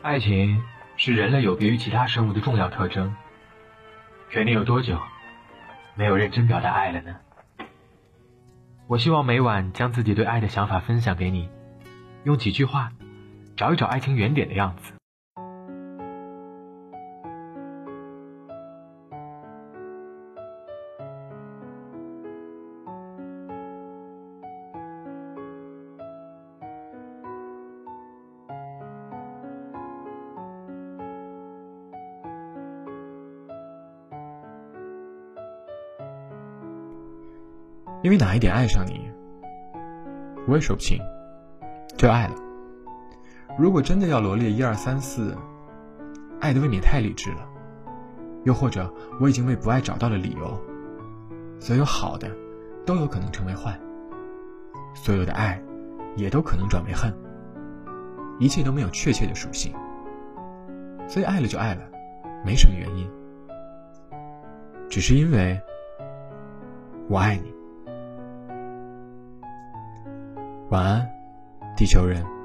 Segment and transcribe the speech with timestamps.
[0.00, 0.62] 爱情
[0.96, 3.14] 是人类有别于其他生物的重要特征。
[4.30, 4.98] 可你有多久
[5.96, 7.16] 没有认真表达爱了呢？
[8.86, 11.48] 我希望每晚将自己对爱的想法分享给你，
[12.24, 12.92] 用几句话
[13.56, 14.97] 找一找爱情原点的样子。
[38.02, 39.10] 因为哪一点爱上你，
[40.46, 40.98] 我也说不清，
[41.96, 42.34] 就爱了。
[43.58, 45.36] 如果真的要罗列一二三四，
[46.40, 47.44] 爱的未免太理智了。
[48.44, 48.90] 又或者
[49.20, 50.58] 我已经为不爱找到了理由，
[51.58, 52.30] 所有好的
[52.86, 53.76] 都有可能成为坏，
[54.94, 55.60] 所有的爱
[56.16, 57.12] 也都可能转为恨，
[58.38, 59.74] 一切都没有确切的属性。
[61.08, 61.82] 所以爱了就爱了，
[62.44, 63.10] 没什么原因，
[64.88, 65.60] 只是因为
[67.08, 67.57] 我爱你。
[70.70, 71.10] 晚安，
[71.74, 72.37] 地球人。